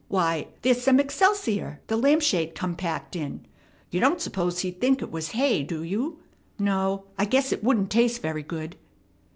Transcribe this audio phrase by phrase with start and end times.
[0.07, 3.45] Why, there's some excelsior the lamp shade come packed in.
[3.91, 6.23] You don't suppose he'd think it was hay, do you?
[6.57, 8.77] No, I guess it wouldn't taste very good."